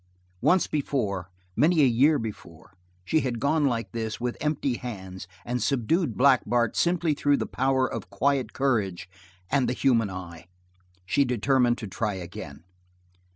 Once 0.41 0.65
before, 0.65 1.29
many 1.55 1.79
a 1.83 1.85
year 1.85 2.17
before, 2.17 2.75
she 3.05 3.19
had 3.19 3.39
gone 3.39 3.65
like 3.65 3.91
this, 3.91 4.19
with 4.19 4.35
empty 4.41 4.77
hands, 4.77 5.27
and 5.45 5.61
subdued 5.61 6.17
Black 6.17 6.41
Bart 6.43 6.75
simply 6.75 7.13
through 7.13 7.37
the 7.37 7.45
power 7.45 7.85
of 7.87 8.09
quiet 8.09 8.51
courage 8.51 9.07
and 9.51 9.69
the 9.69 9.73
human 9.73 10.09
eye. 10.09 10.47
She 11.05 11.23
determined 11.23 11.77
to 11.77 11.87
try 11.87 12.15
again. 12.15 12.63